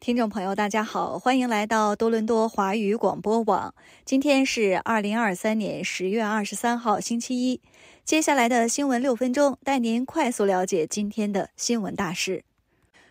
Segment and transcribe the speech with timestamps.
[0.00, 3.74] 听众朋友，大家好，欢迎来到多伦多华语广播网。
[4.04, 7.60] 今天是二零二三年十月二十三号，星期一。
[8.04, 12.44] 接下来的新闻六分钟，带您快速了解今天的新闻大事。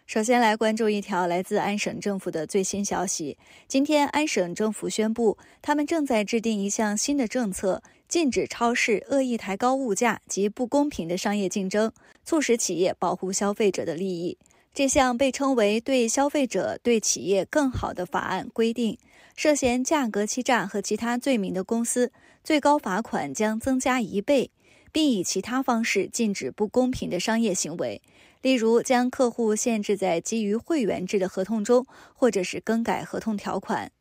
[0.06, 3.38] 首先来关注一条来自安省政府的最新消息。
[3.68, 11.92] 今天，安省政府宣布，他们正在制定一项新的政策，禁止超市恶意抬高物价及不公平的商业竞争，
[12.24, 14.38] 促使企业保护消费者的利益。
[14.78, 19.00] 这项被称为“对消费者、对企业更好的法案”规定，
[19.36, 22.12] 涉嫌价格欺诈和其他罪名的公司，
[22.44, 24.52] 最高罚款将增加一倍，
[24.92, 28.04] 并以其他方式禁止不公平的商业行为，
[28.44, 33.92] 例如将客户限制在基于会员制的合同中，或者是更改合同条款。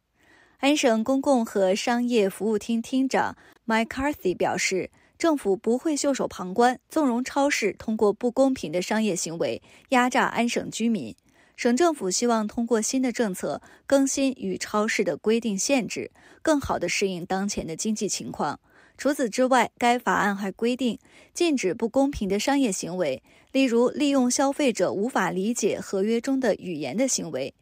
[0.58, 3.34] 安省公共和商业服务厅厅长
[3.66, 4.91] Mike Carthy 表示。
[5.19, 11.15] 政府不会袖手旁观，纵容超市通过不公平的商业行为压榨安省居民。
[11.56, 16.11] 省政府希望通过新的政策更新与超市的规定限制，
[16.42, 18.61] 更好地适应当前的经济情况。
[18.98, 20.98] 除此之外，该法案还规定
[21.33, 27.55] 禁止不公平的商业行为，例如利用消费者无法理解合约中的语言的行为。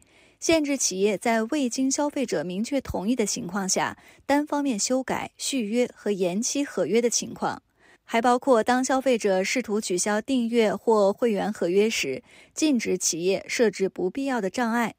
[0.45, 7.63] 限制企业在未经消费者明确同意的情况下单方面修改、续约和延期合约的情况，
[8.03, 12.21] 还包括当消费者试图取消订阅或会员合约时，
[12.53, 14.93] 禁止企业设置不必要的障碍。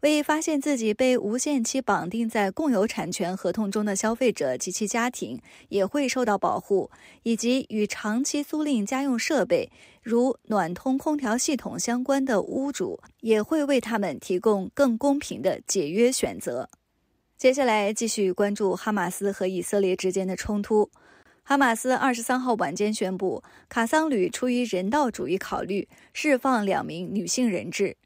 [0.00, 5.40] 为发现自己被无限期绑定在共有产权合同中的消费者及其家庭
[5.70, 6.90] 也会受到保护，
[7.22, 9.70] 以及与长期租赁家用设备
[10.04, 16.68] 如暖通空调系统相关的屋主也会为他们提供更公平的解约选择。
[17.38, 20.90] 接下来继续关注哈马斯和以色列之间的冲突。
[21.42, 27.96] 哈马斯二十三号晚间宣布，卡桑旅出于人道主义考虑，释放两名女性人质。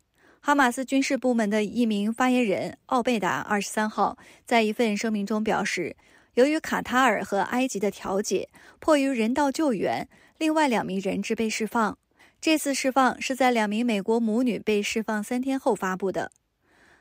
[0.41, 5.97] 哈马斯军事部门的一名发言人奥贝达二十三号在一份声明中表示，
[6.39, 11.99] 由于卡塔尔和埃及的调解，迫于人道救援，另外两名人质被释放。
[12.41, 16.31] 这次释放是在两名美国母女被释放三天后发布的。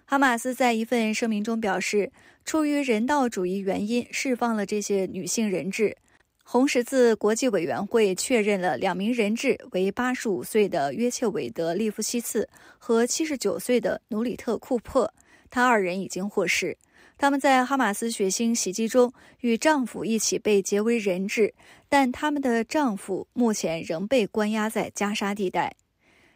[0.06, 2.12] 哈马斯在一份声明中表示，
[2.46, 5.96] 出于人道主义原因，释放了这些女性人质。
[6.44, 15.14] 红十字国际委员会确认了两名人质为85岁的约切韦德·利夫西茨和79岁的努里特·库珀，
[15.52, 16.76] 他二人已经获释。
[17.18, 19.12] 他们在哈马斯血腥袭击中
[19.42, 21.54] 与丈夫一起被劫为人质，
[21.90, 25.76] 但他们的丈夫目前仍被关押在加沙地带。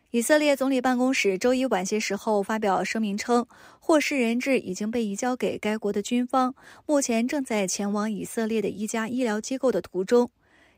[0.10, 3.46] 以色列总理办公室周一晚些时候发表声明称，
[3.80, 6.54] 获释人质已经被移交给该国的军方，
[6.86, 10.30] 目前正在前往以色列的一家医疗机构的途中。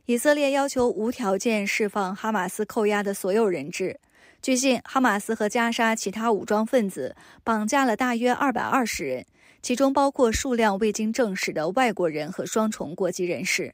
[0.05, 3.99] 以色列要求无条件释放哈马斯扣押的所有人质。
[4.41, 9.25] 据信，哈马斯和加沙其他武装分子绑架了大约二百二十人，
[9.63, 13.73] 其中包括数量未经证实的外国人和双重国籍人士。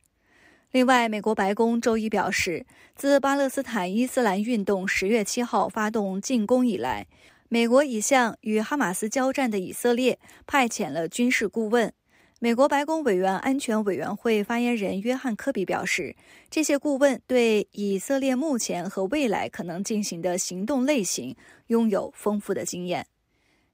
[0.71, 2.63] 另外，美国白宫周一表示，
[2.95, 7.07] 自巴勒斯坦伊斯兰运动十月七号发动进攻以来，
[7.47, 11.91] 美国已向与哈马斯交战的以色列派遣了军事顾问。
[12.37, 16.15] 美国白宫委员安全委员会发言人约翰·科比表示，
[16.51, 21.35] 这些顾问对以色列目前和未来可能进行的行动类型
[21.67, 23.07] 拥有丰富的经验。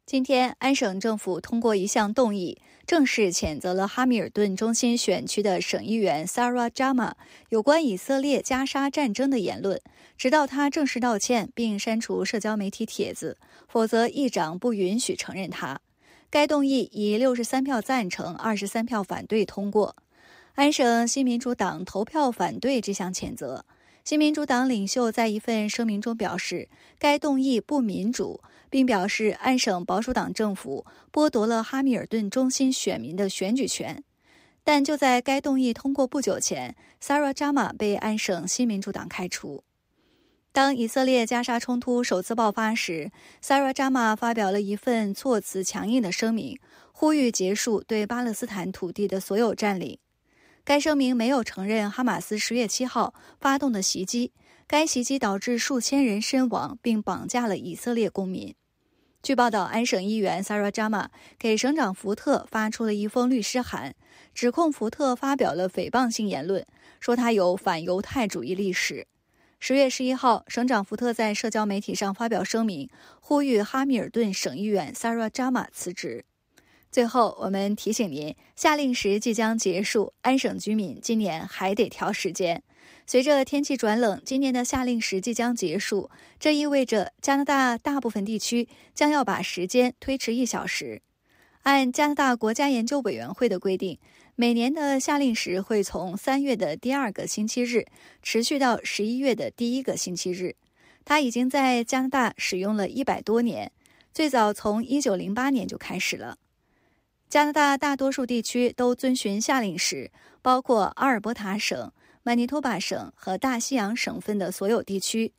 [0.06, 7.14] 今天，安省政府通过一项动议，正式谴责了哈密尔顿中心选区的省议员 Sarah Jama
[7.50, 9.82] 有关以色列加沙战争的言论，
[10.16, 15.82] 直到他正式道歉并删除社交媒体帖子，否则议长不允许承认他。
[16.30, 19.96] 该动议以六十三票赞成、二十三票反对通过。
[20.54, 23.66] 安省新民主党投票反对这项谴责。
[24.04, 28.40] 新民主党领袖在一份声明中表示，该动议不民主，
[28.76, 34.04] 并表示安省保守党政府剥夺了哈密尔顿中心选民的选举权。
[34.66, 39.64] 但就在该动议通过不久前，Sarah Jama 被安省新民主党开除。
[40.52, 46.60] 当以色列加沙冲突首次爆发时，Sarah Jama 发表了一份措辞强硬的声明，
[46.92, 49.98] 呼吁结束对巴勒斯坦土地的所有占领。
[50.66, 54.34] 该声明没有承认哈马斯十月七号发动的袭击。
[54.68, 58.56] 该袭击导致数千人身亡，并绑架了以色列公民。
[59.26, 61.08] 据报道，安省议员 Sarah Jama
[61.40, 63.96] 给省长福特发出了一封律师函，
[64.36, 66.64] 指控福特发表了诽谤性言论，
[67.00, 69.08] 说他有反犹太主义历史。
[69.60, 72.88] 十月十一号，省长福特在社交媒体上发表声明，
[73.20, 76.24] 呼吁哈密尔顿省议员 Sarah Jama 辞职。
[76.96, 82.64] 最后，我们提醒您，夏令时即将结束，安省居民今年还得调时间。
[83.06, 86.10] 随着天气转冷，今年的夏令时即将结束，
[86.40, 91.02] 这意味着加拿大大部分地区将要把时间推迟一小时。
[91.64, 94.00] 按加拿大国家研究委员会的规定，
[94.38, 97.84] 每年的夏令时会从三月的第二个星期日
[98.24, 100.56] 持续到十一月的第一个星期日。
[101.04, 103.74] 它已经在加拿大使用了一百多年，
[104.14, 106.38] 最早从一九零八年就开始了。
[107.28, 110.12] 加拿大大多数地区都遵循夏令时，
[110.42, 111.92] 包括阿尔伯塔省、
[112.24, 115.34] 曼尼托巴省和大西洋省份的所有地区。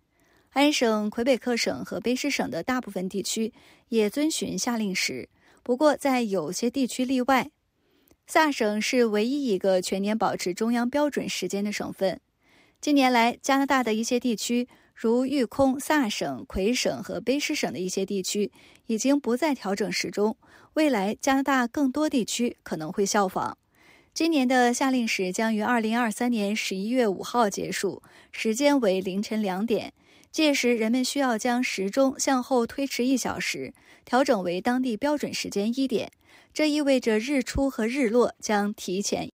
[0.50, 3.52] 安省、魁北克省和卑诗省的大部分地区
[3.88, 5.28] 也遵循夏令时。
[5.62, 7.50] 不过，在有些地区例外，
[8.26, 12.20] 萨省是唯一一个全年保持中央标准时间的省份。
[12.80, 14.68] 近年来，加拿大的一些地区，
[14.98, 18.50] 如育空、萨省、魁省和卑诗省的一些地区，
[18.86, 20.38] 已经不再调整时钟。
[20.72, 23.58] 未来，加拿大更多地区可能会效仿。
[24.14, 28.02] 今年的夏令时将于二零二三年十一月五号结束，
[28.32, 29.92] 时间为凌晨两点。
[30.32, 33.74] 届时，人们需要将时钟向后推迟一小时，
[34.06, 36.10] 调整为当地标准时间一点。
[36.54, 39.30] 这意味着日出和日落将提前。